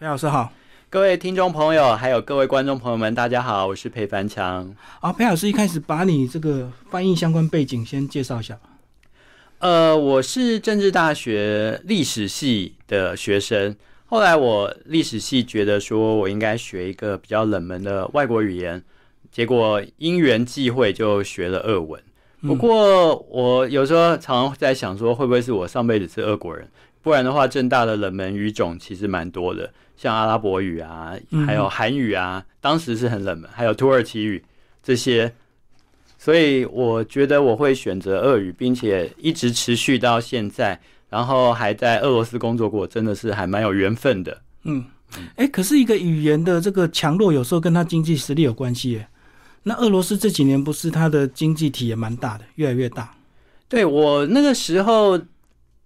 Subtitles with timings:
[0.00, 0.50] 裴老师好，
[0.88, 4.74] 各位听众朋友，还有各位观众朋友们，大家好，我是裴凡强。
[5.00, 8.60] 啊，裴老师一开始把你这个翻译相关背景先介绍一下吧。
[9.58, 13.76] 呃，我是政治大学历史系的学生，
[14.06, 18.82] 后来我历史系觉得说我应该学一个比较冷门的外国语言，
[19.30, 22.02] 结果因缘际会就学了俄文。
[22.40, 26.66] 不过我有时候常常在想说，会不会是我上辈子是俄国人？
[27.02, 31.12] 不然的话，正大的冷门语种其实蛮多的，像阿拉伯语啊，
[31.46, 34.42] 还有韩语啊，当时是很冷门，还有土耳其语
[34.82, 35.30] 这些。
[36.16, 44.40] 所以我觉得我会选择俄语，并且一直持续到现在，然后还在俄罗斯工作过，真的是还蛮有缘分的。
[44.64, 44.82] 嗯，
[45.36, 49.06] 哎，可是一个语言的这个强弱，有时候跟他经济实力有关系耶。
[49.64, 53.14] 那俄罗斯这几年不是它的经济体也蛮大的，越来越大。
[53.68, 55.20] 对我那个时候，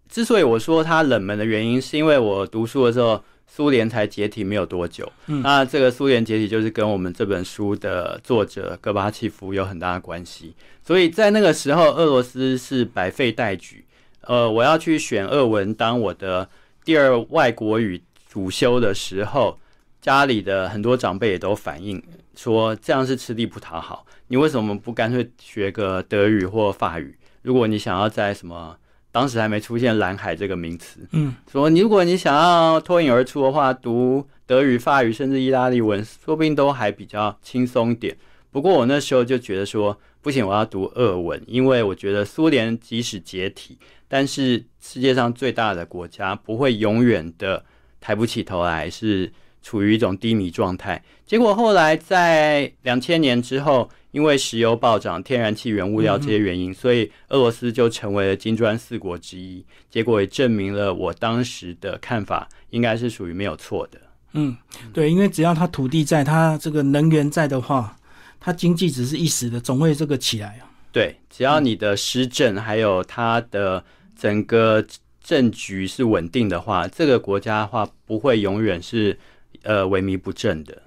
[0.08, 3.20] 之所以我说它冷门的原因，是因为我读书的时候。
[3.56, 10.52] 苏联才解体没有多久，那这个苏联解体就是跟我们这本书的作者戈巴契夫有很大的关系。
[10.82, 13.84] 所以在那个时候，俄罗斯是百废待举。
[14.22, 16.48] 呃，我要去选俄文当我的
[16.84, 19.56] 第二外国语主修的时候，
[20.00, 22.02] 家里的很多长辈也都反映
[22.34, 24.04] 说，这样是吃力不讨好。
[24.26, 27.16] 你为什么不干脆学个德语或法语？
[27.42, 28.76] 如果你想要在什么？
[29.14, 38.16] 当时还没出现“蓝海”这个名词，嗯，说你如果你想要脱颖而出的话，读德语、法语，甚至意大利文，说不定都还比较轻松点。
[38.50, 47.64] 不过我那时候就觉得说，不行，我要读俄文，因为我觉得苏联即使解体，但是世界上最大的国家不会永远的
[48.00, 49.32] 抬不起头来，是
[49.64, 51.02] 处于一种低迷状态。
[51.26, 53.90] 结果后来在两千年之后。
[54.14, 59.66] 因为石油暴涨、天然气原物料这些原因，所以俄罗斯就成为了金砖四国之一。
[59.90, 63.98] 结果也证明了我当时的看法应该是属于没有错的。
[64.34, 64.56] 嗯，
[64.92, 67.96] 对，因为只要他土地在，他这个能源在的话，
[68.38, 70.70] 他经济只是一时的，总会这个起来啊。
[70.92, 73.84] 对，只要你的施政还有他的
[74.16, 74.86] 整个
[75.20, 79.18] 政局是稳定的话，这个国家的话不会永远是
[79.64, 80.80] 呃萎靡不振的。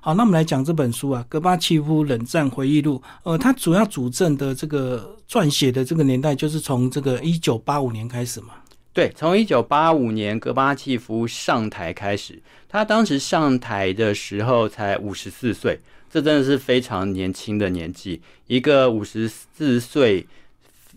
[0.00, 2.98] 好，那我们来讲这本书啊，《戈巴契夫冷战回忆录》。
[3.22, 8.48] 呃，它主要主政的这个撰写的这个年代，就是从这个一九八五年开始嘛。
[8.92, 15.80] 对，从一九八五年戈巴契夫上台开始，他当时上台的时候才五十四岁，
[16.10, 18.20] 这真的是非常年轻的年纪。
[18.46, 20.26] 一个五十四岁，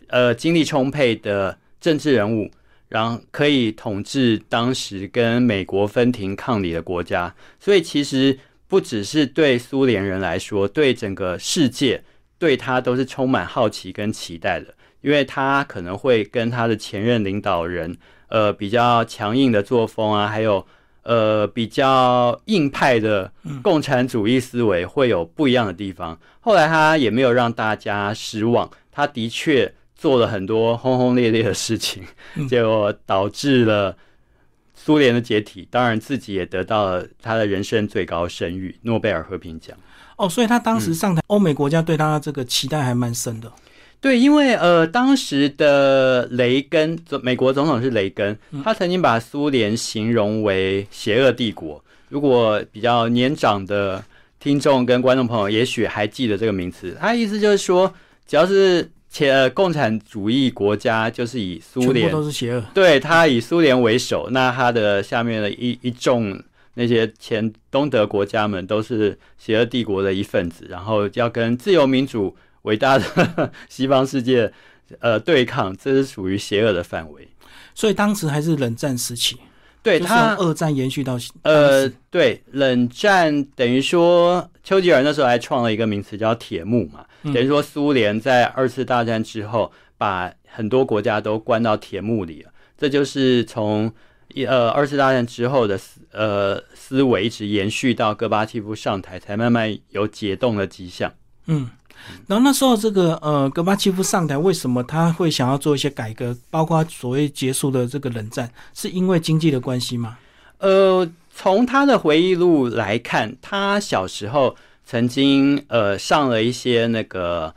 [0.07, 2.51] 呃，精力充沛的政治人物，
[2.89, 8.37] 然后可以统治当时跟美国分庭抗礼的国家，所以其实。
[8.69, 12.03] 不只是对苏联人来说，对整个世界
[12.37, 17.97] 对他都是充满好奇跟期待的，因为他可能会跟他的前任领导人，
[18.27, 20.67] 呃，比较强硬的作风啊，还有
[21.03, 23.31] 呃比较硬派的
[23.63, 26.19] 共产主义思维会有不一样的地方。
[26.41, 32.03] 后来他也没有让大家失望，他的确做了很多轰轰烈烈的事情，
[32.47, 33.95] 结果导致了。
[34.79, 39.75] 苏联的解体，当然自己也得到了他的人生最高声誉——诺贝尔和平奖。
[40.15, 43.51] 哦，所以他当时上台，欧美国家对他这个期待还蛮深的。
[43.99, 51.83] 对，因为呃，当时的雷根，美国总统是雷根，他曾经把苏联形容为邪恶帝国。
[52.07, 54.01] 如果比较年长的
[54.39, 56.95] 听众跟观众朋友，也许还记得这个名词。
[56.97, 57.93] 他意思就是说，
[58.25, 58.89] 只要是。
[59.09, 66.41] 且共产主义国家就是以苏联都是邪恶，对他以苏联为首，那他的下面的一一众
[66.75, 74.51] 那些前东德国家们都是邪恶帝国的一份子，然后要跟自由民主伟大的 西方世界
[74.99, 77.27] 呃对抗，这是属于邪恶的范围。
[77.73, 79.37] 所以当时还是冷战时期。
[79.87, 92.51] 对他，二战延续到呃，对，冷战等于说，丘吉尔那时候还创了一个名词叫“铁幕”嘛，等于说苏联在二次大战之后，把很多国家都关到铁幕里了。
[92.77, 93.89] 这就是从
[94.33, 101.13] 一呃二次大战之后的思呃思维一直延续到戈巴契夫上台，才慢慢有解冻的迹象。
[101.45, 101.69] 嗯。
[102.27, 110.17] 然后那时候，这个呃，戈巴契夫上台，为什么他会想要做一些改革，包括所谓结束的这个冷战，是因为经济的关系吗？
[110.59, 114.55] 呃，从他的回忆录来看，他小时候
[114.85, 117.53] 曾经呃上了一些那个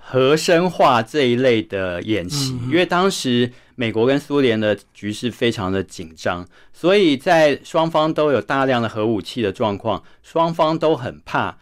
[0.00, 11.56] 核生化这一类的演习，因为当时美国跟苏联的局势非常的紧张，所以在双方都有大量的核武器的状况，双方都很怕。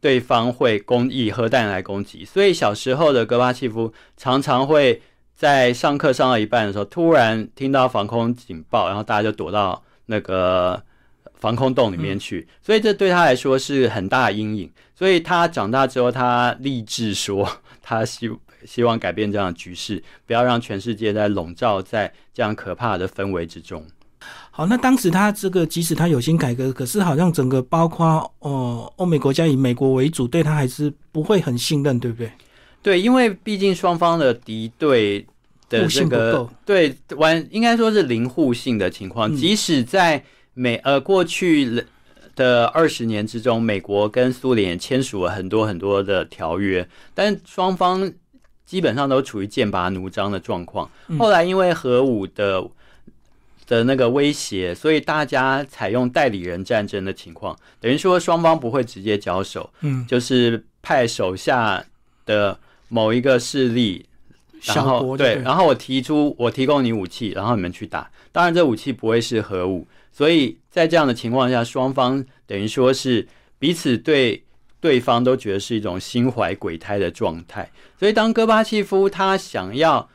[0.00, 5.00] 对方会攻以核弹来攻击，所以小时候的戈巴契夫常常会
[5.34, 10.82] 在上课上到一半的时候，突然听到防空警报，然后大家就躲到那个
[11.34, 14.70] 防空洞里面去，所以这对他来说是很大的阴影。
[14.94, 17.48] 所以他长大之后，他立志说，
[17.80, 18.30] 他希
[18.66, 23.86] 希望改变这样的局势，不要让全世界在笼罩在这样可怕的氛围之中。
[24.50, 32.30] 好，那当时他这个即使他有心改革，可是好像整个包括哦欧美国家以美国为主，对他还是不会很信任，对不对？
[32.82, 35.26] 对，因为毕竟双方的敌对
[35.68, 40.22] 的这个对完应该说是零互信的情况，即使在
[40.54, 41.84] 美呃过去
[42.34, 48.10] 的二十年之中，美国跟苏联签署了很多很多的条约，但双方
[48.64, 50.90] 基本上都处于剑拔弩张的状况。
[51.18, 52.64] 后来因为核武的
[53.70, 61.80] 的那个威胁，所以大家采用代理人战争的情况，等于说双方不会直接交手，嗯，就是派手下
[62.26, 62.58] 的
[62.88, 64.04] 某一个势力，
[64.64, 68.10] 然后对，然后我提出我提供你武器，然后你们去打。
[68.32, 73.24] 当然，这武器不会是核武，所以在这样的情况下，双方等于说是
[73.60, 74.42] 彼此对
[74.80, 77.70] 对方都觉得是一种心怀鬼胎的状态。
[77.96, 80.08] 所以，当戈巴契夫他想要。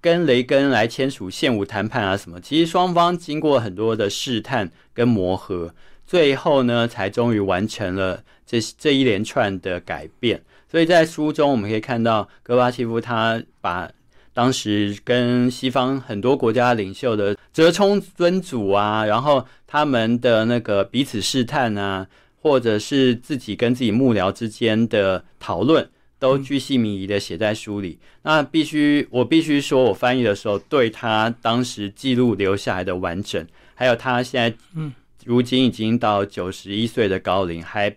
[0.00, 2.40] 跟雷根来签署现武谈判啊，什么？
[2.40, 5.74] 其实双方经过很多的试探跟磨合，
[6.06, 10.40] 最后呢，才终于完成了这这一连串的改变。
[10.70, 13.90] 所以在书中我们可以看到，戈巴契夫他把
[14.32, 22.06] 当时跟西方很多国家领袖的折冲尊祖啊，然后他们的那个彼此试探啊，
[22.40, 25.88] 或者是自己跟自己幕僚之间的讨论。
[26.18, 27.98] 都巨细靡遗的写在书里。
[28.22, 34.92] 那必须，我必须说，我翻译的时候，对他当时记录留下来的完整，还有他现在，嗯，
[35.24, 37.96] 如今已经到九十一岁的高龄，还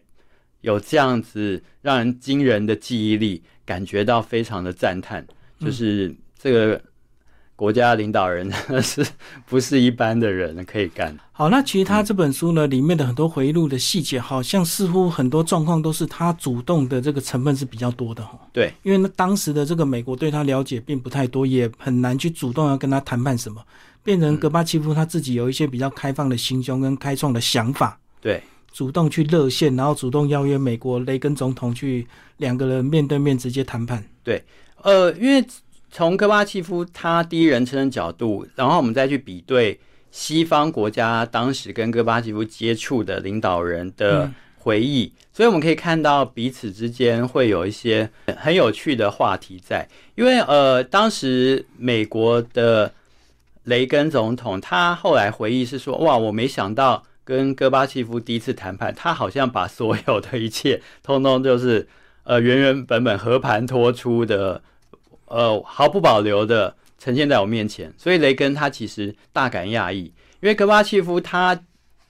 [0.62, 5.25] 有这样子让人惊人的记忆力，感觉到非常的赞叹。
[5.59, 6.81] 就是这个。
[7.62, 9.06] 国家领导人 是
[9.46, 11.16] 不是一般的人可以干？
[11.31, 18.31] 好，那其实他这本书呢，里面的很多回忆录的细节，好像似乎很多状况都是他主动的，这个成分是比较多的哈。
[18.52, 23.64] 对，因为呢，当时的这个美国对他了解并不太多，也很难去主动要跟他谈判什么，
[24.04, 27.96] 变成戈巴契夫他自己有一些比较开放的心胸跟开创的想法。
[28.19, 28.42] 对，
[28.74, 32.07] 主动去热线，然后主动邀约美国雷根总统去
[32.38, 34.04] 两个人面对面直接谈判。
[34.24, 34.44] 对，
[34.81, 35.46] 呃，因为。
[35.92, 39.78] 从戈巴契夫他第一人称的角度，然后我们再去比对
[40.10, 49.86] 西方国家当时跟戈巴契夫接触的领导人的回忆，所以我们可以看到彼此之间会有一些很有趣的话题在。
[50.16, 52.94] 因为呃，当时美国的
[53.66, 61.86] 雷根总统他后来回忆是说：“哇，我没想到跟戈巴契夫第一次谈判，他好像把所有的一切通通就是
[62.24, 64.62] 呃原原本本和盘托出的。”
[65.31, 70.04] 呃，毫不保留的呈现在我面前，所以雷根他其实大感讶异，
[70.42, 71.57] 因为戈巴契夫他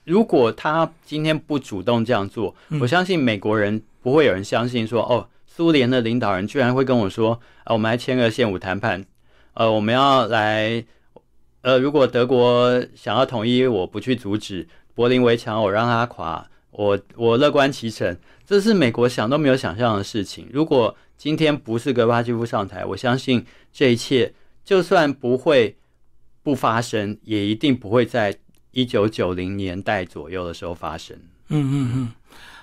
[0.04, 9.04] 如果他今天不主动这样做，我相信美国人不会有人相信说，哦，苏联的领导人居然会跟我说，啊，我们来签个现武谈判，
[9.54, 10.84] 呃，我们要来，
[11.60, 18.14] 呃，如果德国想要统一，我不去阻止柏林围墙，我让他垮，我我乐观其成，
[18.44, 20.94] 这是美国想都没有想象的事情，如果。
[21.18, 24.34] 今天不是戈巴契夫上台，我相信这一切
[24.64, 25.76] 就算不会
[26.42, 28.36] 不发生，也一定不会在
[28.72, 31.16] 一九九零年代左右的时候发生。
[31.46, 32.12] 嗯嗯嗯，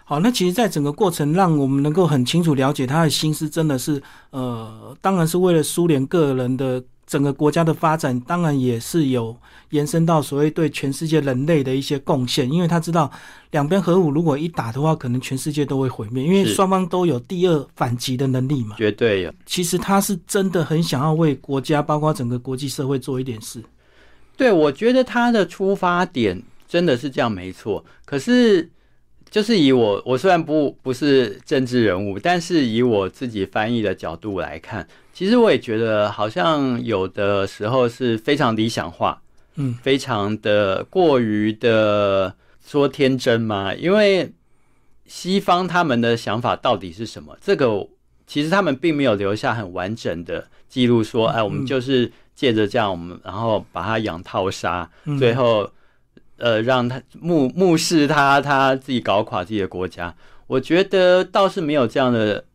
[0.04, 6.84] 好，那其实，在整个过程，让我们能够很清楚了解他的心思，真的是呃，当然是为了苏联个人的。
[7.10, 9.36] 整个国家的发展，当然也是有
[9.72, 13.12] 延伸到所谓对全世界人类的一些贡献，因为他知道
[13.50, 18.76] 两边核武如果一打的话，可能全世界都会毁灭，因为双方都有第二反击的能力嘛。
[18.78, 19.34] 绝对有。
[19.48, 23.64] 其实他是真的很想要为国家，包括整个国际社会做一点事。
[24.38, 27.84] 对，我觉得他的出发点真的是这样，没错。
[28.06, 28.70] 可是。
[29.32, 39.22] 就是以我，我虽然不不是政治人物，但是以我自己翻译的角度来看，其实我也觉得好像有的时候是非常理想化，
[39.56, 42.34] 嗯，非常的过于的
[42.66, 43.72] 说天真嘛。
[43.76, 44.34] 因为
[45.06, 47.38] 西方他们的想法到底是什么？
[47.40, 47.88] 这个
[48.26, 55.70] 其实他们并没有留下很完整的记录，说，哎，我们就是借着这样，我们然后把它养套杀，最后。
[56.40, 60.16] 呃，让他目目视他他自己搞垮自己的国家，
[60.48, 62.46] 我觉得倒是没有这样的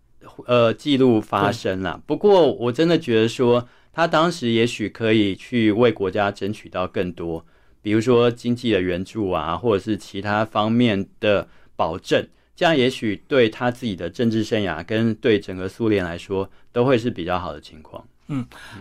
[0.46, 2.00] 呃记录发生了。
[2.06, 7.44] 不过我真的觉得说，他当时也许可以去为国家争取到更多，
[7.82, 12.26] 比如说经济的援助啊，或者是其他方面的保证，
[12.56, 18.04] 这样也许对他自己的政治生涯跟对整个苏联来说都会是比较好的情况。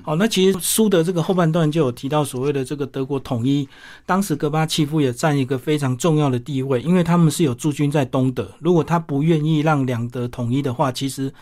[0.03, 3.67] 好，那其实书的这个后半段就有提到所谓的这个德国统一，
[4.05, 11.33] 当时戈巴契夫也占一个非常重要的地位，因为他们是有驻军在东德，如果他不愿意让两德统一的话，其实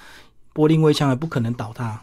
[0.54, 2.02] 柏林围墙也不可能倒塌。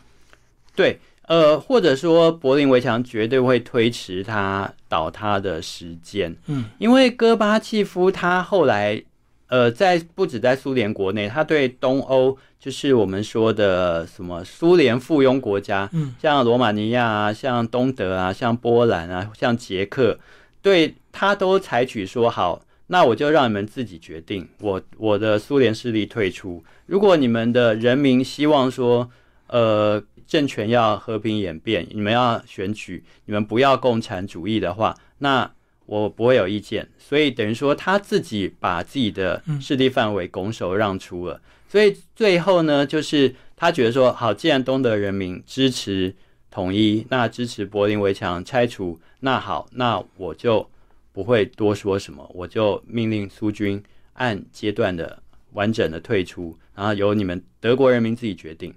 [0.74, 6.36] 对，呃，或者说柏林围墙绝对会推迟它倒塌的时间。
[6.46, 9.02] 嗯，因为戈巴契夫他后来，
[9.48, 20.18] 呃，在不止在苏联国内，他对东欧，就是我们说的什么苏联附庸国家，嗯，像罗马尼亚啊，像东德啊，像波兰啊，像捷克，
[20.60, 26.62] 对他都采取说好，那我就让你们自己决定，我我的苏联势力退出。
[26.86, 29.10] 如果你们的人民希望说，
[29.46, 35.50] 呃，政权要和平演变，你们要选举，你们不要共产主义的话，那
[35.88, 36.86] 我不会有意见。
[36.98, 41.40] 所以等于说他自己把自己的势力范围拱手让出了。
[41.66, 46.14] 所以最后呢，就是他觉得说，好，既然东德人民支持
[46.50, 50.68] 统一，那支持柏林围墙拆除，那好，那我就
[51.12, 53.82] 不会多说什么，我就命令苏军
[54.14, 58.72] 按阶段的完整的退出，然后由你们德国人民自己决定。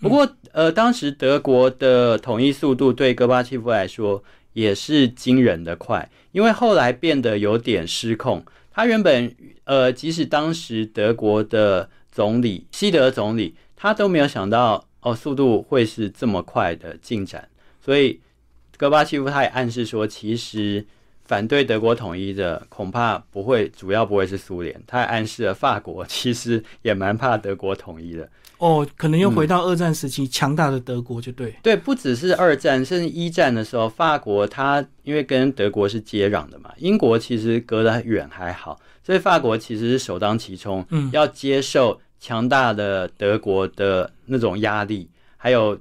[0.00, 8.44] 不过，呃，当时德国的统一速度对戈巴契夫来说也是惊人的快，因为后来变得有点失控。
[8.72, 17.48] 他原本，呃，即使当时德国的总理西德总理，他都没有想到，哦，速度会是这么快的进展。
[17.84, 18.20] 所以，
[18.76, 20.84] 戈巴契夫他也暗示说，其实
[21.24, 24.80] 反对德国统一的恐怕不会，主要不会是苏联。
[24.86, 28.28] 他也暗示了法国其实也蛮怕德国统一的。
[28.60, 31.54] 哦，可能又回到二战时期强大的德国，就对。
[31.62, 45.80] 对，不只是二战，甚至一战的时候，法国它因为跟德国是接壤的嘛，英国其实隔得远还好，所以法国其实是首当其冲，嗯，要接受强大的德国的那种压力，还有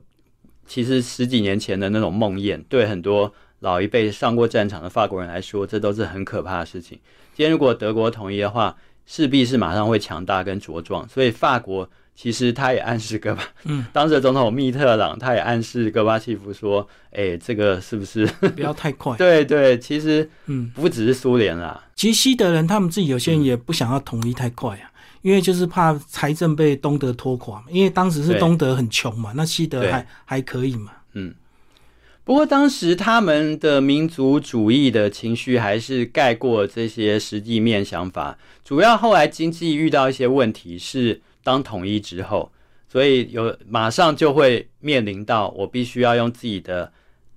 [0.66, 6.98] 其实十几年前的那种梦魇，对很多老一辈上过战场的法国人来说，这都是很可怕的事情。
[7.36, 11.90] 今天如果德国统一的话，势必是马上会强大跟茁壮，所以法国。
[12.22, 16.86] 其实他也暗示戈巴，嗯，当时的总统密特朗，他也暗示戈巴契夫说
[17.16, 18.26] ：“哎，这个是不是
[18.58, 27.68] 不要太快？” 对对，其实嗯，不只是苏联啦，其实西德人他们自己有些人也不想要统一太快啊，因为就是怕财政被东德拖垮嘛。
[27.70, 30.92] 因为当时是东德很穷嘛，那西德还还可以嘛。
[31.14, 31.34] 嗯，
[32.26, 41.22] 不过当时他们的民族主义的情绪还是盖过这些实际面想法，主要后来经济遇到一些问题是。
[41.44, 42.52] 当统一之后，
[42.88, 46.92] 所以有马上就会面临到我必须要用自己的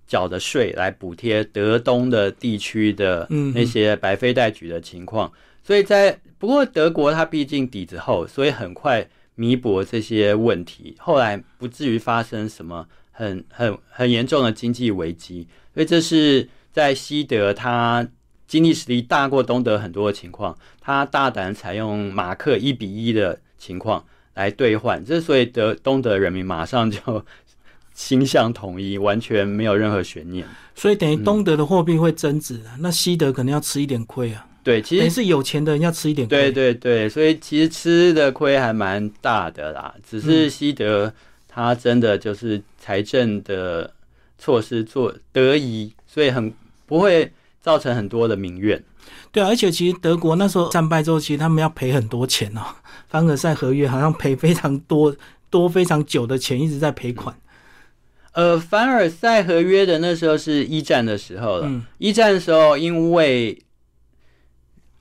[0.07, 5.33] 缴的税来补贴德东的地区的那些白非代举的情况。
[5.63, 15.47] 所以在不过德国它毕竟底子厚，所以很快弥补这些问题，后来不至于发生什么很很很严重的经济危机。
[15.73, 18.07] 所以这是在西德，它
[18.47, 23.41] 经济实力大过东德很多的情况，它大胆采用马克一比一的。
[23.63, 24.05] 情况
[24.35, 27.25] 来兑换，这所以德东德人民马上就
[27.95, 30.45] 倾向统一，完全没有任何悬念。
[30.75, 34.45] 所以等于东德的货币会增值，那西德可能要吃一点亏啊。
[34.65, 36.51] 对，其实是有钱的人要吃一点亏。
[36.51, 39.95] 对对对，所以其实吃的亏还蛮大的啦。
[40.09, 41.13] 只是西德
[41.47, 43.93] 他真的就是财政的
[44.39, 46.53] 措施做得宜，所以很
[46.87, 48.83] 不会造成很多的民怨。
[49.31, 52.61] 对啊，而且其实德国那时候战败之后，其实他们要赔很多钱哦。
[53.09, 55.15] 凡尔赛合约好像赔非常多
[55.51, 57.37] 多非常久的钱，一直在赔款。
[58.33, 61.71] 呃，凡尔赛合约的那时候是一战的时候了。
[61.99, 63.63] 一战的时候，因为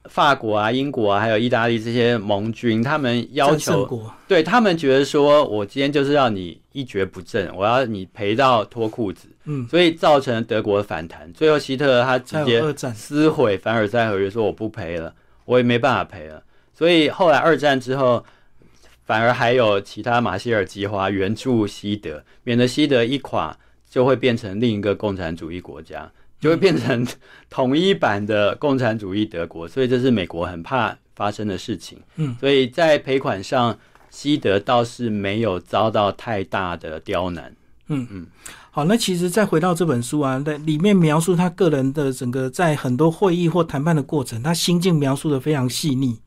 [0.10, 9.30] 法国啊、英国啊，还有意大利这些盟军，他们要求，对他们觉得说，我今天就是要你一蹶不振，我要你赔到脱裤子。
[9.46, 11.32] 嗯，所以造成德国的反弹。
[11.34, 12.62] 最后希特勒他直接
[12.94, 15.14] 撕毁凡尔赛合约，说我不赔了，
[15.46, 16.44] 我也没办法赔了。
[16.74, 18.24] 所以后来二战之后，
[19.06, 23.58] 反而还有其他马歇尔计划援助西德，免得西德一垮
[23.90, 27.06] 就会变成另一个共产主义国家，就会变成
[27.50, 29.68] 统一版的共产主义德国。
[29.68, 32.00] 所以这是美国很怕发生的事情。
[32.16, 33.78] 嗯，所以在赔款上，
[34.10, 37.56] 西德倒是没有遭到太大的刁难。
[37.88, 38.28] 嗯嗯，
[38.70, 46.20] 好，那其实再回到这本书啊，在里面描述他个人的整个在很多会议或谈判的过程，他心境描述的非常细腻。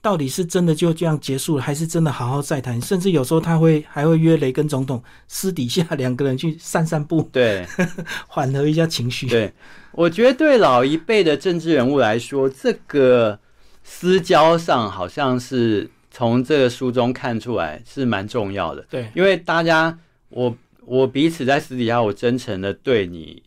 [0.00, 2.78] 到底是真的就这样结束了，还是真的好好再谈？
[2.78, 7.66] 甚至有时候他会还会约雷根总统私底下两个人去散散步，对，
[8.28, 9.26] 缓和一下情绪。
[9.26, 9.50] 对，
[9.92, 13.38] 我觉得对老一辈的政治人物来说，这个
[13.82, 18.84] 私交上好像是从这个书中看出来是蛮重要的。
[18.90, 19.98] 对，因为大家
[20.28, 20.54] 我
[20.86, 23.42] 我彼此在私底下，我真诚的对你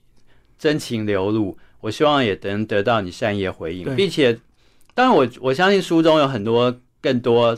[0.58, 4.38] 真情流露，我希望也能得到你善意的回应，并且，
[4.94, 7.58] 当然我我相信书中有很多更多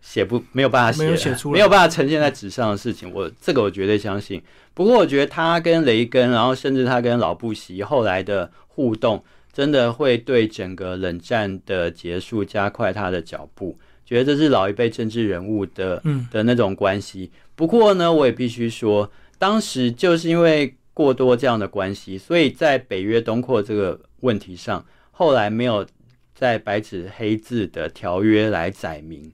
[0.00, 4.42] 写不没有办法写没有写出来没有办法呈现在纸上的事情，我这个我绝对相信。
[4.74, 13.78] 不过我觉得他跟雷根，然后甚至他跟老布希后来的互动，真的会对整个冷战的结束加快他的脚步。
[14.04, 17.30] 觉得这是老一辈政治人物的嗯的那种关系。
[17.54, 25.86] 不过呢，我也必须说，当时就是因为过多这样的关系，所以在北约东扩这个问题上，后来没有
[26.34, 29.32] 在白纸黑字的条约来载明，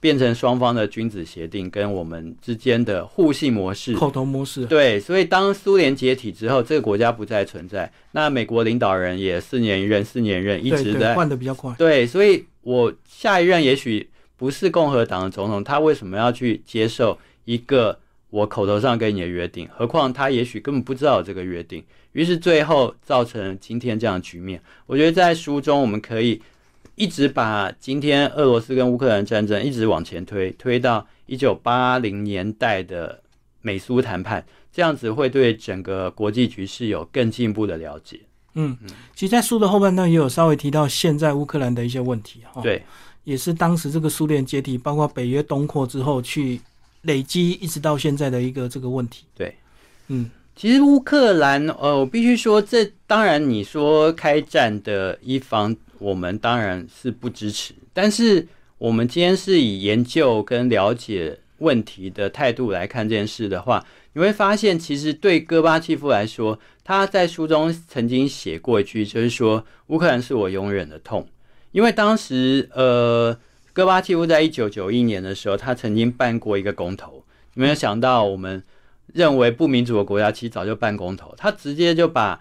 [0.00, 3.92] 变成双方的君子协定跟我们之间的互信模式。
[3.92, 11.74] 口头模式，对，所以当苏联解体之后，这个国家不再存在，那美国领导人也四年一任，四年一任，一直在换的比较快。
[11.76, 17.98] 对，所以我下一任也许不是共和党的总统，他为什么要去接受一个
[18.30, 19.68] 我口头上跟你的约定？
[19.70, 24.62] 何况他也许根本不知道有这个约定，于是最后造成今天这样的局面。
[24.86, 26.40] 我觉得在书中我们可以
[27.00, 33.22] 一直把今天俄罗斯跟乌克兰战争一直往前推，推到一九八零年代的
[33.62, 38.20] 美苏谈判，这样子会对整个国际局势有更进一步的了解。
[38.52, 38.76] 嗯，
[39.14, 42.60] 其实，在书的后半段也有稍微提到现在乌克兰的一些问题哈。。
[42.60, 42.82] 对，
[43.24, 46.60] 也是当时这个苏联解体，包括北约东扩之后，去
[47.02, 49.24] 累积一直到现在的一个这个问题。
[49.34, 49.56] 对，
[50.08, 57.72] 嗯，其实乌克兰，呃，我必须说，这当然你说开战的一方，我们当然是不支持。
[57.92, 71.28] 但是我们今天是以研究跟了解问题的态度来看这件事的话，你会发现，其实对戈巴契夫来说，他在书中曾经写过一句，就是说乌克兰是我永远的痛，
[71.70, 73.38] 因为当时呃，
[73.72, 77.22] 戈巴契夫在一九九一年的时候，他曾经办过一个公投，
[77.54, 78.62] 你没有想到我们。
[79.12, 82.38] 认为不民主的国家其实早就办公投，他直接就把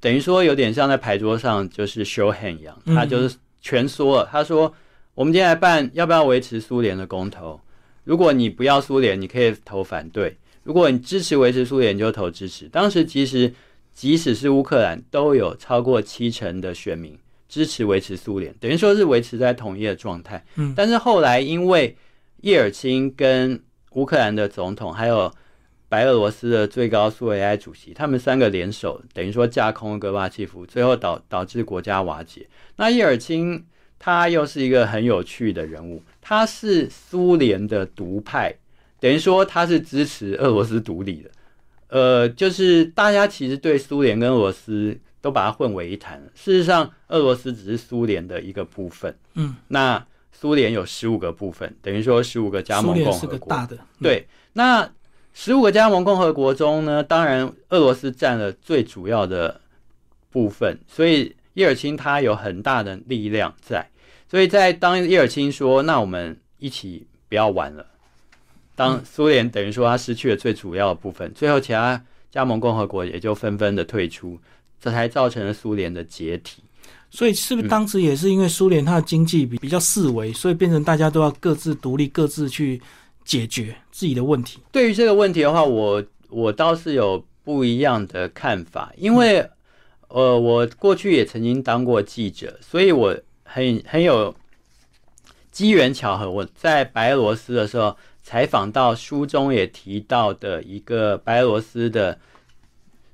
[0.00, 4.28] 等于说有点像在牌桌上就是 show hand 一样，嗯他就是全说了。
[4.30, 4.72] 他说
[5.14, 7.60] ：“我们今天来办，要不要维持苏联的公投？
[8.04, 10.30] 如果你不要苏联，你可以投反对；
[10.62, 13.52] 如果你支持维持苏联，你就投支持。”当时其实
[13.92, 20.44] 即使是乌克兰，都有超过七成的选民支持维持苏联，等于说是维持在统一的状态。
[20.54, 21.96] 嗯但是后来因为
[22.42, 23.60] 叶尔钦跟
[23.94, 25.32] 乌克兰的总统还有
[25.88, 32.46] 白俄罗斯的最高苏维埃主席，他们三个联手，等于说架空了戈巴契夫，最后导导致国家瓦解。
[32.76, 33.64] 那叶尔钦
[33.98, 38.54] 他又是一个很有趣的人物，他是苏联的独派，
[39.00, 41.30] 等于说他是支持俄罗斯独立的。
[41.88, 46.22] 呃，就是大家其实对苏联跟俄罗斯都把它混为一谈。
[46.34, 49.16] 事实上，俄罗斯只是苏联的一个部分。
[49.34, 53.38] 嗯，那苏联有十五个部分，等于说十五个加盟共和国。
[53.38, 54.88] 个大的，嗯对，那
[55.40, 59.60] 十五个加盟共和国中呢，当然俄罗斯占了最主要的
[60.30, 63.88] 部分，所以叶尔钦他有很大的力量在。
[64.28, 67.86] 所以在当叶尔钦说“那我们一起不要玩了”，
[68.74, 74.36] 当苏联等于说他失去了最主要的部分，最后其他加盟共和国也就纷纷的退出，
[74.80, 76.64] 这才造成了苏联的解体。
[77.10, 82.82] 所以是不是当时也是因为苏联它的经济比比较四维，所以变成大家都要各自独立，各自去
[83.28, 84.58] 解决自己的问题？
[84.72, 89.46] 对于这个问题的话，我我倒是有不一样的看法，因为、
[90.08, 93.14] 呃，我过去也曾经当过记者，所以我
[93.44, 94.34] 很很有
[95.52, 102.18] 机缘巧合，我在白俄罗斯的时候采访到书中也提到的一个白俄罗斯的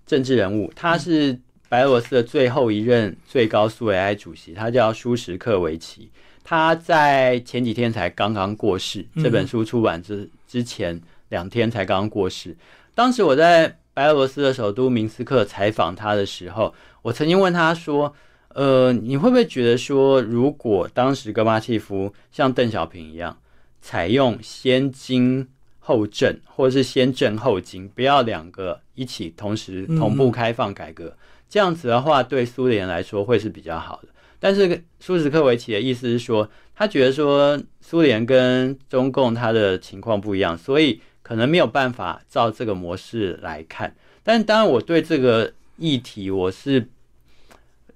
[0.07, 1.37] 政治人物，他是
[1.69, 6.09] 白俄罗斯的最后一任最高苏维埃主席，他叫舒什克维奇。
[6.45, 12.55] 他在前几天才刚刚过世，嗯这本书出版之之前两天才刚刚过世。
[12.95, 18.15] 当时我在白俄罗斯的首都明斯克采访他的时候，我曾经问他说
[18.55, 23.39] ：“呃，你会不会觉得说，如果当时戈巴契夫像邓小平一样，
[23.81, 25.49] 采用先经
[25.81, 31.17] 后政，或者是先政后经，不要两个一起同时同步开放改革，
[31.49, 43.95] 这样子的话，对苏联来说会是比较好的。”但是舒什克维奇的意思是说，他觉得说苏联跟中共他的情况不一样，所以可能没有办法照这个模式来看。
[44.23, 46.89] 但当然，我对这个议题我是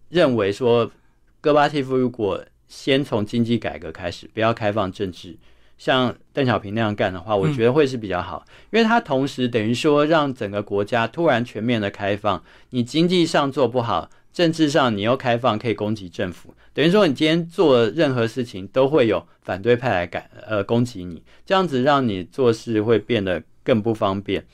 [0.09, 0.90] 认为说，
[1.40, 5.37] 戈巴契夫如果先从经济改革开始，不要开放政治，
[5.77, 14.09] 像邓小平那样干的话，我觉得会是比较好，因为他同时等于说让整个国家突然全面的开放，你经济上做不好。
[14.38, 24.46] 政治上你又开放，可以攻击政府，等于说你今天做任何事情都会有反对派来赶呃攻击你，这样子让你做事会变得更不方便，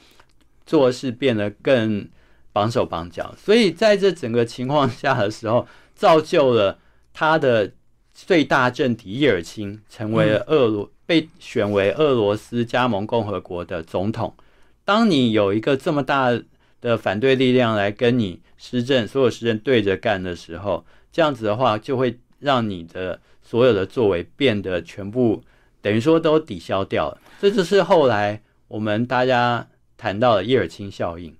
[0.64, 2.08] 做事变得更
[2.50, 3.34] 绑手绑脚。
[3.36, 6.78] 所以在这整个情况下的时候，造就了
[7.12, 7.70] 他的
[8.14, 14.34] 最大政敌叶尔钦成为了俄罗被选为俄罗斯加盟共和国的总统。
[14.86, 16.30] 当你有一个这么大
[16.80, 25.42] 的反对力量来跟你施政，所有施政对着干的时候，这样子的话，就会让你的所有的作为变得全部
[25.82, 27.18] 等于说都抵消掉了。
[27.42, 29.66] 这就是后来我们大家
[29.98, 31.30] 谈到的叶尔钦效应。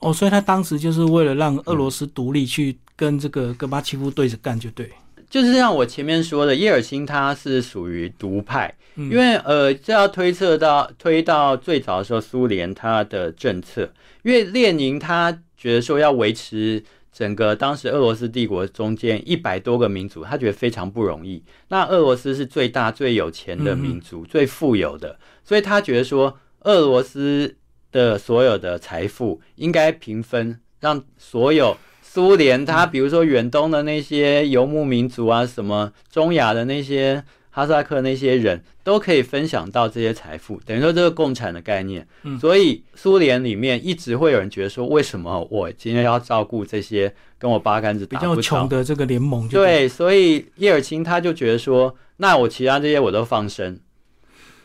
[0.00, 4.90] 哦，所以他当时就是为了让俄罗斯独立，去跟这个戈巴契夫对着干，就对。
[5.30, 13.90] 就是像我前面说的，叶尔钦他是属于独派，因为呃，这要推测到推到最早的时候，苏联他的政策，
[14.22, 21.42] 因为列宁他觉得说要维持整个当时俄罗斯帝国中间一百多个民族，他觉得非常不容易。
[21.68, 27.56] 那俄罗斯是最大最有钱的民族，最富有的，所以他觉得说俄罗斯
[27.90, 31.76] 的所有的财富应该平分，让所有。
[32.00, 37.22] 苏联，他比如说远东的那些游牧民族啊，什么中亚的那些
[37.58, 42.06] 哈萨克那些人都可以分享到这些财富，等于说这个共产的概念。
[42.40, 49.48] 所以苏联里面一直会有人觉得说，为什么我今天要照顾这些跟我八竿子比较穷的这个联盟？
[49.48, 53.80] 对，所以叶尔钦他就觉得说，那我其他这些我都放生。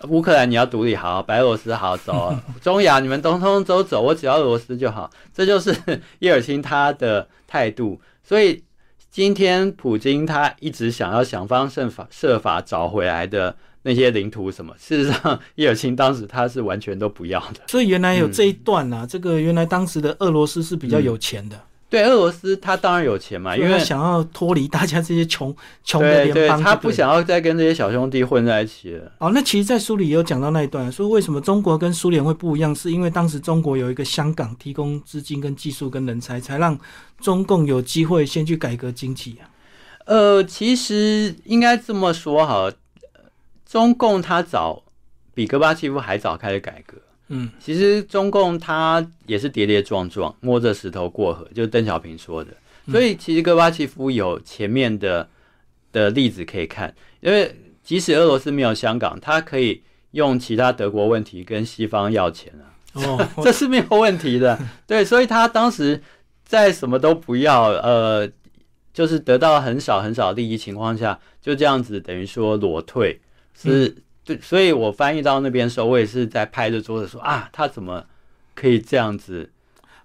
[0.09, 5.75] 乌克兰你要独立好，白俄罗斯好走， 中亚你们通通都走，我只要俄罗斯就好，这就是
[6.19, 7.99] 叶尔钦他的态度。
[8.23, 8.61] 所以
[9.13, 17.59] 今天普京他一直想要想方设法设法找回来的那些领土什么，事实上叶尔钦当时他是完全都不要的。
[17.67, 21.61] 所以原来有这一段啊，这个原来当时的俄罗斯是比较有钱的。
[21.93, 29.11] 对俄罗斯，他当然有钱嘛，因为想要脱离大家这些穷穷的联邦，他不想要再跟这些小兄弟混在一起了。
[29.19, 36.75] 哦，那其实，在书里也有讲到那一段，说为什么中国跟苏联会不一样，是因为当时中国有一个香港提供资金、跟技术、跟人才，才让
[37.21, 39.45] 中共有机会先去改革经济啊。
[40.05, 42.71] 呃，其实应该这么说哈，
[43.69, 44.81] 中共他早
[45.35, 46.97] 比戈巴契夫还早开始改革。
[47.29, 52.51] 嗯，其实中共他也是跌跌撞撞，摸着石头过河，就是邓小平说的。
[52.91, 55.27] 所以其实戈巴契夫有前面的
[55.91, 59.81] 的例子可以看，因为即使俄罗斯没有香港，他可以
[60.11, 64.59] 用其他德国问题跟西方要钱啊，哦， 这是没有问题的。
[64.85, 66.03] 对，所以他当时
[66.45, 68.29] 在什么都不要，呃，
[68.93, 73.21] 就是得到很少很少利益情况下，就这样子等于说裸退
[73.55, 73.95] 是。
[74.25, 78.05] 对，所以我翻译到那边的时候，我也是在拍着桌子说啊，他怎么
[78.55, 79.51] 可以这样子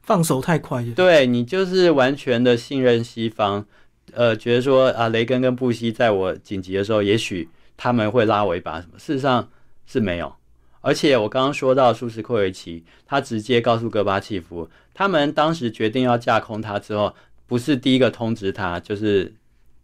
[0.03, 0.85] 放手太快？
[0.97, 3.65] 对你就是完全的信任西方，
[4.13, 8.99] 呃，觉得说啊，雷根跟布希在我紧急的时候，也许他们会拉我一把什么？
[8.99, 9.49] 事实上
[9.87, 10.35] 是没有。
[10.81, 17.15] 而且我刚刚说到舒斯科维奇，他直接告诉戈巴契夫，他们当时决定要架空他之后，
[17.47, 19.33] 不是第一个通知他，就是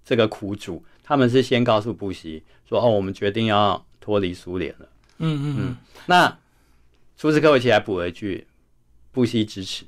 [0.05, 3.87] 这个苦主，他们是先告诉布希说，哦，我们决定要。
[4.05, 4.87] 脱离苏联了，
[5.17, 6.37] 嗯嗯嗯，那
[7.17, 8.47] 苏斯科维奇还补了一句
[9.11, 9.87] 不惜支持，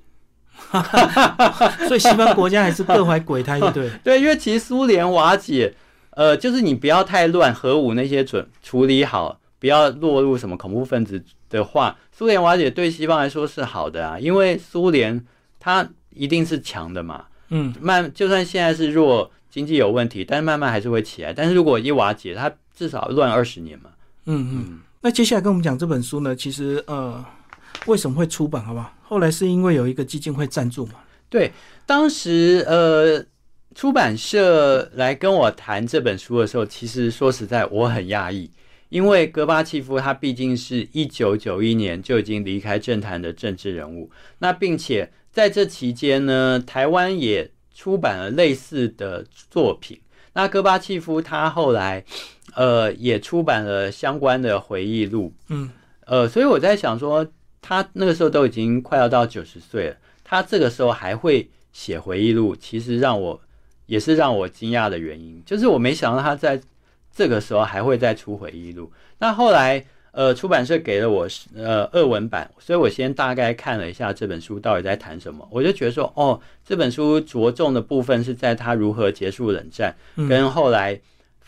[1.86, 5.74] 所以西方国家还是各怀鬼胎，对 对，因为其实苏联瓦解，
[6.12, 15.22] 呃，就是你不要太乱，核武那些准处理好，不要落入什么恐怖分子的话，苏联瓦解对西方来说是好的啊，因为苏联
[15.60, 23.90] 它一定是强的嘛，嗯，慢就算现在是弱，经济有问题，但是慢慢还是会起来，但是如果一瓦解，它至少乱二十年嘛。
[24.26, 27.24] 嗯嗯，那接下来跟我们讲这本书呢，其实呃，
[27.86, 28.64] 为什么会出版？
[28.64, 28.92] 好不好？
[29.02, 30.94] 后来是因为有一个基金会赞助嘛。
[31.28, 31.52] 对，
[31.86, 33.24] 当时呃，
[33.74, 38.50] 出版社来跟我谈这本书的时候，其实说实在，我很讶异，
[38.88, 50.00] 因为戈巴契夫他毕竟是一九九一年就已经离开政坛的政治人物，那并且在这期间呢，台湾也出版了类似的作品。
[50.36, 52.04] 那戈巴契夫他后来。
[52.54, 55.68] 呃，也出版了相关的回忆录，嗯，
[56.06, 57.26] 呃，所以我在想说，
[57.60, 63.38] 他那个时候都已经快要到九十岁了，他这个时候还会写回忆录，其实让我
[63.84, 66.58] 也是让我惊讶的原因，就是我没想到他在
[67.14, 68.90] 这个时候还会再出回忆录。
[69.18, 69.84] 那后来，
[70.16, 79.94] 呃，出版社给了我呃二文版，所以我先大概看了一下这本书到底在谈什么，我就觉得说，哦，这本书着重的部分是在他如何结束冷战，
[80.28, 80.98] 跟后来。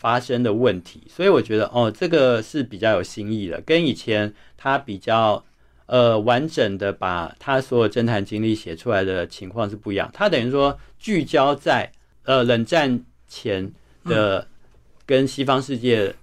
[0.01, 5.43] 发生的问题，所以我觉得哦，这个是比较有新意的，跟以前他比较
[5.87, 10.09] 呃完整的把他所有侦探经历写出来的情况是不一样。
[10.13, 11.91] 他等于说聚焦在
[12.23, 13.69] 呃冷战前
[14.05, 14.47] 的
[15.05, 16.15] 跟西方世界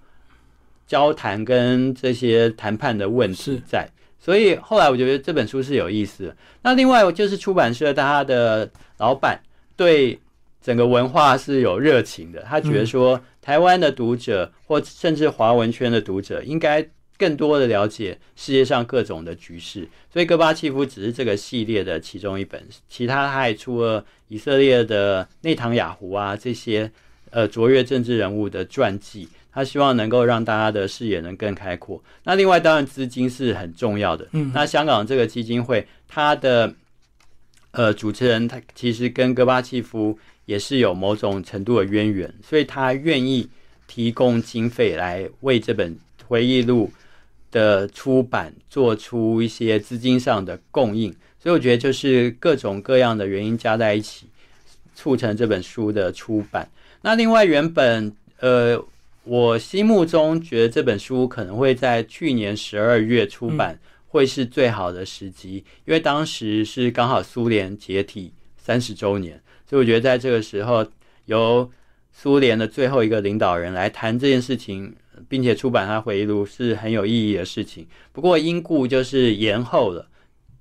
[0.86, 6.36] 交谈跟这些谈判的问题在，所以后来我觉得这本书是有意思的。
[6.62, 9.40] 那另外就是出版社他的老板
[9.76, 10.18] 对
[10.62, 16.86] 整个文化是有热情的，他觉得说台湾的读者或甚至华文圈的读者应该
[17.18, 19.88] 更多的了解世界上各种的局势。
[20.12, 26.90] 所以戈巴契夫只是这个系列的其中一本，其他他还出了以色列的内唐雅胡啊这些
[27.30, 29.28] 呃卓越政治人物的传记。
[29.56, 31.98] 他希望能够让大家的视野能更开阔。
[32.22, 34.28] 那另外，当然资金是很重要的。
[34.32, 36.70] 嗯，那香港这个基金会，它的
[37.70, 43.48] 呃主持人他其实跟戈巴契夫也是有某种程度的渊源，所以他愿意
[43.86, 46.92] 提供经费来为这本回忆录
[47.50, 51.10] 的出版做出一些资金上的供应。
[51.42, 54.26] 所以我觉得就是各种各样的原因加在一起，
[54.94, 56.70] 促成这本书的出版。
[57.00, 58.78] 那另外，原本呃。
[59.28, 70.86] 我心目中觉得这本书可能会在去年十二月出版，会是最好的时机，因为当时是刚好苏联解体三十周年，所以我觉得在这个时候
[71.24, 71.68] 由
[72.12, 74.94] 苏联的最后一个领导人来谈这件事情，
[75.28, 77.84] 并且出版他回忆录是很有意义的事情。
[78.12, 80.06] 不过因故就是延后了，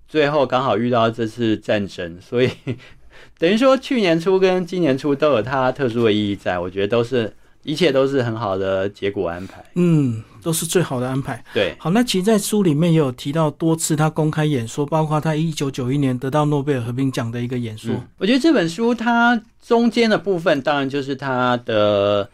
[0.08, 2.50] 最后刚好遇到这次战争，所以
[3.38, 7.32] 等于说去年初跟今年初都有它特殊的意义，在我觉得都是。
[7.66, 11.44] 一切都是很好的结果安排，嗯，都是最好的安排。
[11.52, 17.92] 对，好，那其实，在书里面也有提到多次他公开演说，包括他一九九一年得到诺贝尔和平奖的一个演说。
[18.20, 22.30] 我觉得这本书它中间的部分，当然就是他的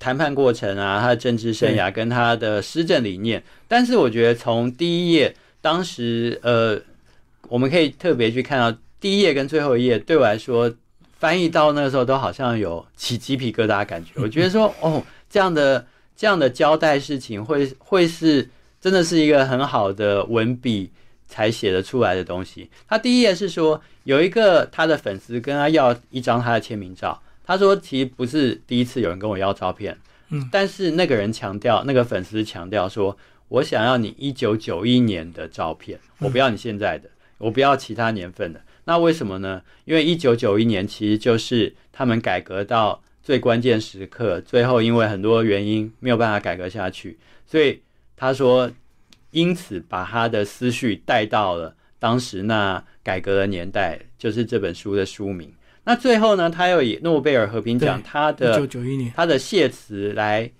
[0.00, 3.40] 谈判过程啊，他的政治生涯跟他的施政理念。
[3.68, 6.76] 但是，我觉得从第一页，当时呃，
[7.48, 10.74] 我们可以特别去看到第一页跟最后一页，对我来说。
[11.22, 14.10] 翻译到那个时候，都好像有起鸡皮疙瘩感觉。
[14.20, 20.90] 我觉得说，哦，这样的这样的交代事情，会会是真的是一个很好的文笔
[21.28, 22.68] 才写得出来的东西。
[22.88, 27.22] 他第一页是说，有一个他的粉丝跟他要一张他的签名照。
[27.46, 29.96] 他说，其实不是第一次有人跟我要照片，
[30.30, 37.08] 嗯，但是那个人强调，那个粉丝强调说，我想要你一九九一年的照片，我不要你现在的，
[37.38, 38.60] 我不要其他年份的。
[38.84, 39.62] 那为什么呢？
[39.84, 47.16] 因为一九九一年其实就是他们改革到最关键时刻，最后因为很多原因没有办法改革下去，
[47.46, 47.80] 所以
[48.16, 48.68] 他说，
[49.30, 55.52] 因此把他的思绪带到了当时那改革的年代，就是这本书的书名。
[55.84, 60.50] 那最后呢，他又以诺贝尔和平奖他的一九九一年他的谢词来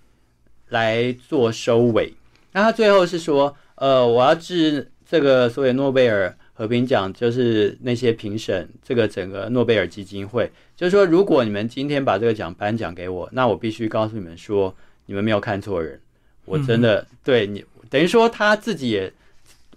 [0.69, 2.13] 来做收尾。
[2.53, 6.37] 那他最后是说，呃，我要致这个所谓诺贝尔。
[6.55, 14.75] 和平奖就是那些评审，这个整个诺贝尔基金会，就是说，如果你们今天把这个奖颁奖给我，那我必须告诉你们说，
[15.07, 15.99] 你们没有看错人，
[16.45, 19.11] 我真的对你，等于说他自己也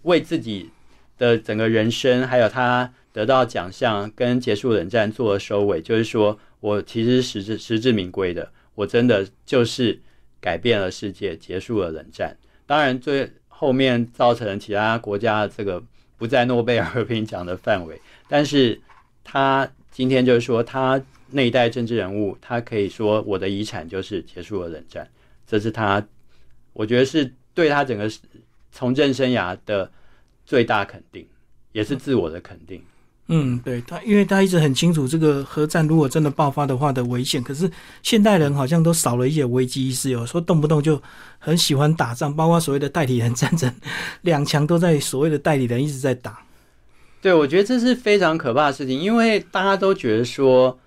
[0.03, 0.69] 为自己
[1.17, 9.99] 的整个人生，还有他得到奖项跟结束冷战做了收尾，就是说我其实实至实至名归的，我真的就是
[10.43, 12.37] 改变了世界，结束了冷战。
[12.67, 15.83] 当然，最后面造成其他国家这个。
[16.16, 18.81] 不在诺贝尔和平奖的范围，但是
[19.22, 21.00] 他今天就是说，他
[21.31, 25.09] 那一代政治人物，他可以说我的遗产就是结束了冷战，
[25.46, 26.05] 这是他，
[26.72, 28.11] 我觉得是对他整个
[28.70, 29.90] 从政生涯的
[30.44, 31.26] 最大肯定，
[31.72, 32.83] 也是自我的肯定。
[33.29, 37.43] 嗯对他，因为他一直很清楚这个核战如果真的爆发的话的危险。
[37.43, 37.69] 可是
[38.03, 41.03] 现代人好像都少了一些危机意识，有说动不动就
[41.39, 43.75] 很喜欢打仗，包括所谓的代理人战争，
[44.23, 46.39] 两强都在所谓的代理人一直在打。
[47.21, 50.79] 对，我觉得这是非常可怕的事情，因为大家都觉得说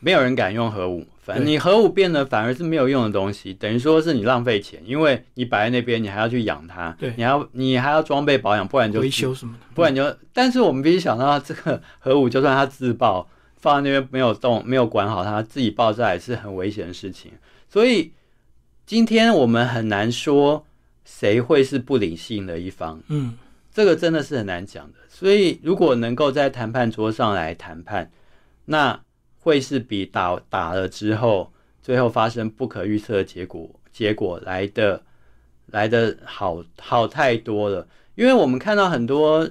[0.00, 1.06] 没有人敢用核武。
[1.22, 10.16] 反你核武变得反而是没有用的东西，等于说是你浪费钱，因为你摆在那边，你还要去养它，对，你要你还要装备保养，不然就维修什么的，不然就。
[10.32, 17.30] 但是我们必须想到，这个核武就算它自爆，放在那边没有动， 没有管好它，自己爆炸也是很危险的事情。
[17.68, 18.12] 所以
[18.86, 20.64] 今天我们很难说
[21.04, 23.36] 谁会是不理性的一方，嗯，
[23.72, 24.98] 这个真的是很难讲的。
[25.08, 28.10] 所以如果能够在谈判桌上来谈判，
[28.64, 28.98] 那。
[29.40, 35.02] 会是比打打了之后，最后发生不可预测的结果结果来的
[35.66, 37.86] 来的好好太多了。
[38.14, 39.48] 因为我们看到很多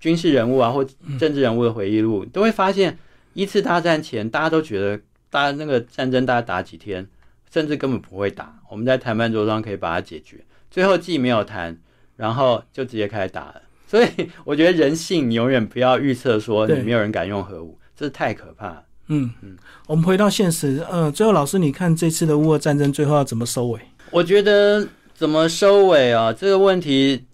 [0.00, 0.84] 军事人物啊，或
[1.18, 2.98] 政治人物的回忆录，都会发现
[3.32, 7.06] 一次大战前，大家都觉得大家那个战争大概打几天，
[7.50, 8.60] 甚至根本不会打。
[8.68, 11.78] 我们在谈判桌上可以把它解决，最后既没有谈，
[12.16, 13.62] 然后就直接开始打了。
[13.86, 14.08] 所以
[14.44, 17.77] 我觉得人性，你永远不要预测说你没有人敢用核武。
[17.98, 18.80] 这太可怕。
[19.08, 19.56] 嗯嗯，
[19.86, 20.84] 我们回到现实。
[20.88, 23.80] 呃，最后老师，你看这次的乌俄战争最后要怎么收尾？
[24.10, 26.32] 我觉得怎么收尾啊？
[26.32, 27.24] 这个问题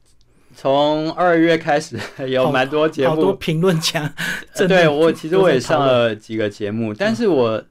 [0.56, 1.98] 从二月开始
[2.28, 4.08] 有蛮多节好多目，评论讲，
[4.54, 7.62] 真的对我其实我也上了几个节目，但是我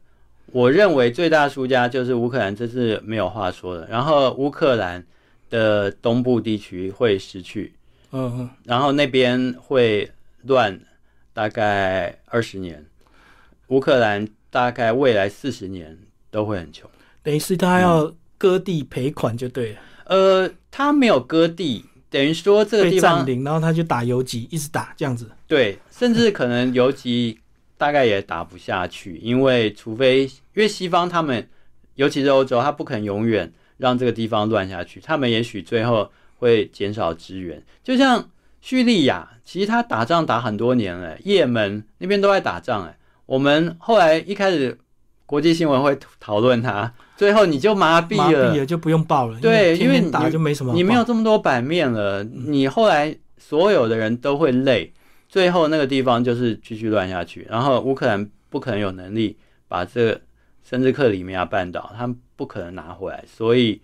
[0.47, 3.87] 我认为最大输家就是乌克兰，这是没有话说的。
[3.89, 5.03] 然后乌克兰
[5.49, 7.73] 的东部地区会失去，
[8.11, 10.11] 嗯嗯，然后那边会
[10.43, 10.77] 乱
[11.33, 12.85] 大概二十年，
[13.67, 15.97] 乌克兰大概未来四十年
[16.29, 16.89] 都会很穷。
[17.21, 25.31] 等于是他要割地赔款就对了，呃，他没有割地，等于说这个地方占领，然后他就打游击，一直打这样子。
[25.47, 27.39] 对，甚至可能游击
[27.77, 31.47] 大概也打不下去，因为除非因为西方他们，
[31.95, 37.63] 尤其是欧洲，他不肯永远让这个地方乱下去，他们也许最后会减少支援。
[37.83, 38.29] 就像
[38.63, 44.79] 叙利亚，其实他打仗打很多年了，也门那边都在打仗，哎，我们后来一开始
[45.25, 54.93] 国际新闻会讨论他，最后你就麻痹麻了痹，了就不用报了，对因为打你就没什么你没有这么多版面了，你后来所有的人都会累，
[55.27, 57.45] 最后那个地方就是继续乱下去。
[57.49, 60.21] 然后乌克兰不可能有能力把这个
[60.63, 63.81] 甚至克里米亚半岛，他们不可能拿回来，所以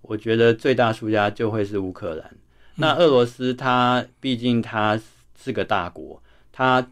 [0.00, 2.30] 我觉得最大输家就会是乌克兰。
[2.76, 5.00] 那俄罗斯它毕竟它
[5.42, 6.86] 是个大国，它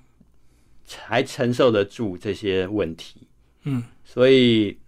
[1.05, 3.27] 还承受得住这些问题。
[3.65, 4.79] 嗯，所以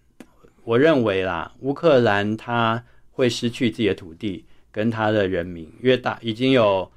[0.65, 6.91] 我认为啦，乌克兰它会失去自己的土地跟它的人民，因为大已经有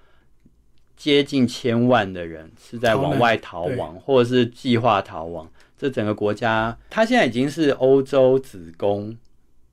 [0.96, 5.52] 接近千万的人是在往外逃亡，或者是计划逃亡。
[5.78, 9.16] 这整个国家，它现在已经是欧洲子宫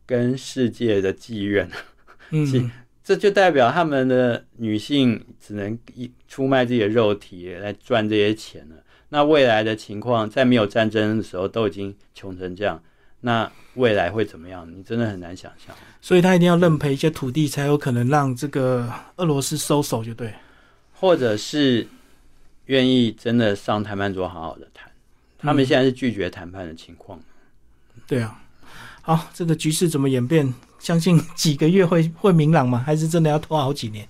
[0.04, 1.70] 跟世界的妓院，
[2.30, 2.70] 嗯，
[3.04, 8.76] 这就代表他们的女性只能一出卖自己的肉体来赚这些钱了。
[9.08, 12.82] 那未来的情况，在没有战争的时候都已经穷成这样，
[13.20, 14.66] 那未来会怎么样？
[14.72, 15.74] 你真的很难想象。
[16.00, 20.32] 所以他一定要认赔一些土地，才有可能让这个俄罗斯收手，就对。
[20.94, 21.86] 或者是
[22.66, 24.90] 愿意真的上谈判桌好好的谈，
[25.38, 27.20] 他们现在是拒绝谈判的情况。
[28.06, 28.40] 对啊，
[29.02, 30.54] 好，这个局势怎么演变？
[30.82, 32.82] 相信几个月会 会明朗吗？
[32.84, 34.06] 还是真的要拖好几年？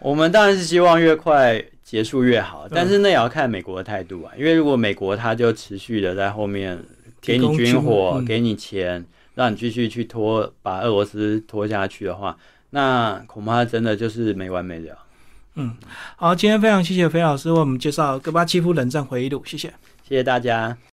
[0.00, 4.32] 我们当然是希望越快结束越好，嗯但是那也要看美国的态度啊。
[4.36, 6.78] 因为如果美国他就持续的在后面
[7.20, 9.04] 给你军火、嗯给你钱，
[9.34, 12.36] 让你继续去拖把俄罗斯拖下去的话，
[12.70, 14.98] 那恐怕真的就是没完没了。
[15.54, 15.74] 嗯
[16.16, 19.72] 好，今天非常谢谢肥老师为我们介绍戈巴契夫冷战回忆录，谢谢。
[20.06, 20.76] 谢谢大家。